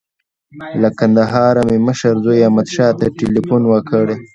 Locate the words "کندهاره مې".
0.99-1.77